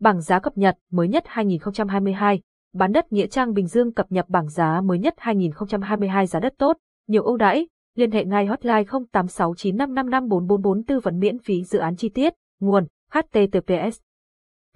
bảng 0.00 0.20
giá 0.20 0.38
cập 0.38 0.58
nhật 0.58 0.78
mới 0.90 1.08
nhất 1.08 1.24
2022. 1.26 2.40
Bán 2.74 2.92
đất 2.92 3.12
Nghĩa 3.12 3.26
Trang 3.26 3.52
Bình 3.52 3.66
Dương 3.66 3.92
cập 3.92 4.12
nhật 4.12 4.28
bảng 4.28 4.48
giá 4.48 4.80
mới 4.80 4.98
nhất 4.98 5.14
2022 5.16 6.26
giá 6.26 6.40
đất 6.40 6.54
tốt, 6.58 6.76
nhiều 7.08 7.22
ưu 7.22 7.36
đãi, 7.36 7.68
liên 7.94 8.10
hệ 8.10 8.24
ngay 8.24 8.46
hotline 8.46 8.82
0869555444 8.82 10.82
tư 10.86 11.00
vấn 11.00 11.18
miễn 11.18 11.38
phí 11.38 11.64
dự 11.64 11.78
án 11.78 11.96
chi 11.96 12.08
tiết, 12.08 12.32
nguồn, 12.60 12.86
https. 13.12 14.00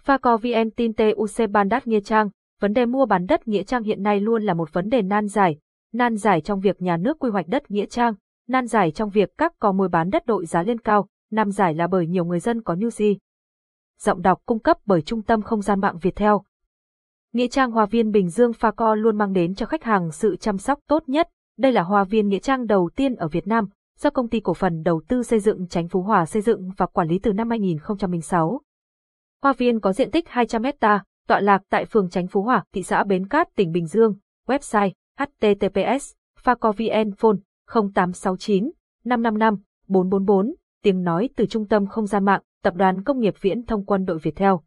Faco 0.06 0.37
VN 0.37 0.70
tin 0.70 0.92
TUC 0.92 1.50
Ban 1.50 1.69
đất 1.69 1.86
Nghĩa 1.86 2.00
Trang, 2.00 2.30
vấn 2.61 2.72
đề 2.72 2.86
mua 2.86 3.06
bán 3.06 3.27
đất 3.27 3.48
Nghĩa 3.48 3.62
Trang 3.62 3.83
hiện 3.83 4.02
nay 4.02 4.20
luôn 4.20 4.42
là 4.42 4.55
một 4.55 4.72
vấn 4.72 4.88
đề 4.88 5.02
nan 5.02 5.28
giải, 5.28 5.59
nan 5.92 6.16
giải 6.16 6.41
trong 6.41 6.61
việc 6.61 6.83
nhà 6.83 6.97
nước 6.97 7.19
quy 7.19 7.30
hoạch 7.30 7.48
đất 7.48 7.70
Nghĩa 7.70 7.86
Trang, 7.86 8.14
nan 8.48 8.66
giải 8.66 8.91
trong 8.91 9.11
việc 9.11 9.33
các 9.38 9.52
cò 9.59 9.72
mồi 9.72 9.88
bán 9.88 10.11
đất 10.11 10.27
đội 10.27 10.47
giá 10.47 10.62
lên 10.62 10.78
cao, 10.78 11.09
nam 11.30 11.50
giải 11.50 11.75
là 11.75 11.86
bởi 11.86 12.06
nhiều 12.06 12.25
người 12.25 12.41
dân 12.41 12.62
có 12.62 12.75
nhu 12.75 12.91
gì. 12.91 13.19
Giọng 14.01 14.23
đọc 14.23 14.41
cung 14.47 14.59
cấp 14.59 14.77
bởi 14.87 15.03
Trung 15.03 15.23
tâm 15.23 15.43
Không 15.43 15.62
gian 15.62 15.80
mạng 15.80 15.98
Việt 16.03 16.16
Theo. 16.16 16.45
Nghĩa 17.33 17.48
trang 17.48 17.71
Hoa 17.71 17.87
viên 17.87 18.11
Bình 18.11 18.29
Dương 18.29 18.53
Pha 18.53 18.70
Co 18.70 18.95
luôn 18.95 19.19
mang 19.19 19.33
đến 19.33 19.55
cho 19.55 19.67
khách 19.67 19.84
hàng 19.84 20.12
sự 20.12 20.36
chăm 20.36 20.59
sóc 20.59 20.78
tốt 20.89 21.03
nhất. 21.06 21.28
Đây 21.59 21.73
là 21.73 21.83
hoa 21.83 22.05
viên 22.05 22.28
nghĩa 22.28 22.39
trang 22.39 22.67
đầu 22.67 22.91
tiên 22.97 23.14
ở 23.14 23.28
Việt 23.28 23.47
Nam, 23.47 23.69
do 23.98 24.11
công 24.11 24.28
ty 24.28 24.41
cổ 24.41 24.55
phần 24.55 24.83
đầu 24.83 25.03
tư 25.09 25.23
xây 25.23 25.41
dựng 25.41 25.69
Chánh 25.69 25.89
Phú 25.89 26.03
Hòa 26.03 26.27
xây 26.27 26.42
dựng 26.42 26.70
và 26.77 26.86
quản 26.86 27.09
lý 27.09 27.19
từ 27.19 27.33
năm 27.33 27.51
2006. 27.51 28.61
Hoa 29.42 29.53
viên 29.53 29.81
có 29.81 29.92
diện 29.92 30.11
tích 30.11 30.29
200 30.29 30.62
hecta, 30.62 31.05
tọa 31.29 31.41
lạc 31.41 31.62
tại 31.70 31.84
phường 31.84 32.11
Chánh 32.11 32.27
Phú 32.29 32.42
Hòa, 32.42 32.64
thị 32.73 32.83
xã 32.83 33.05
Bến 33.05 33.29
Cát, 33.29 33.48
tỉnh 33.56 33.73
Bình 33.73 33.86
Dương. 33.86 34.17
Website 34.48 34.91
https 35.19 36.12
phacovn 36.39 37.12
phone 37.19 37.36
0869 37.73 38.70
555 39.05 39.56
444 39.89 40.55
tiếng 40.84 41.02
nói 41.02 41.28
từ 41.36 41.46
trung 41.46 41.68
tâm 41.68 41.86
không 41.86 42.06
gian 42.06 42.24
mạng, 42.24 42.40
tập 42.62 42.74
đoàn 42.74 43.04
công 43.04 43.20
nghiệp 43.20 43.34
viễn 43.40 43.66
thông 43.66 43.84
quân 43.84 44.04
đội 44.04 44.18
Việt 44.18 44.36
Theo. 44.36 44.62